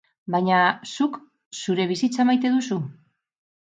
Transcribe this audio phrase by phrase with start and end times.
[0.35, 0.61] Baina,
[0.95, 1.21] zuk
[1.61, 2.85] zure bizitza maite duzu?